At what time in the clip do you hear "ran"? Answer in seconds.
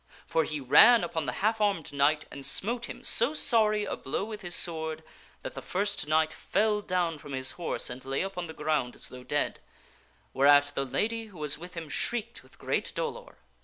0.59-1.03